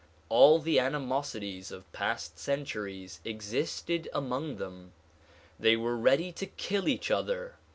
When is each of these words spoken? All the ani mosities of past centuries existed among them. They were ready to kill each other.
All 0.29 0.57
the 0.57 0.79
ani 0.79 0.97
mosities 0.97 1.71
of 1.71 1.91
past 1.93 2.39
centuries 2.39 3.21
existed 3.23 4.09
among 4.13 4.55
them. 4.55 4.93
They 5.59 5.75
were 5.77 5.95
ready 5.95 6.31
to 6.31 6.47
kill 6.47 6.87
each 6.87 7.11
other. 7.11 7.53